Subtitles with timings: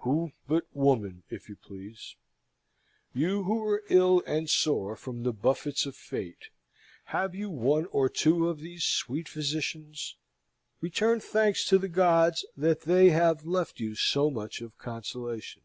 [0.00, 2.14] Who but woman, if you please?
[3.14, 6.50] You who are ill and sore from the buffets of Fate,
[7.04, 10.18] have you one or two of these sweet physicians?
[10.82, 15.62] Return thanks to the gods that they have left you so much of consolation.